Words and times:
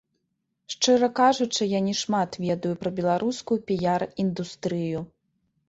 Шчыра 0.73 1.09
кажучы, 1.19 1.67
я 1.77 1.83
няшмат 1.89 2.39
ведаю 2.47 2.73
пра 2.81 2.89
беларускую 3.03 3.59
піяр-індустрыю. 3.71 5.07